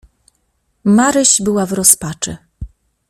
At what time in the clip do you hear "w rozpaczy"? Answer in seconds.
1.65-2.37